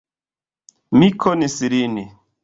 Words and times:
Mi 1.01 1.09
konis 1.25 1.57
lin. 1.75 2.01